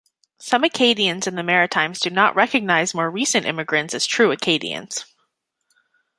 [0.39, 5.05] Some Acadians in the Maritimes do not recognize more recent immigrants as true Acadians.